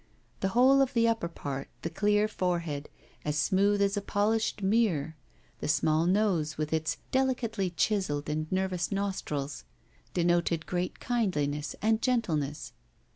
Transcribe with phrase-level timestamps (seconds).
[0.39, 2.89] The whole of the upper part, the clear forehead,
[3.23, 5.15] as smooth as a polished mirror,
[5.59, 9.63] the small nose, with its delicately chiselled and nervous nostrils,
[10.15, 12.73] denoted great kindliness and gentleness.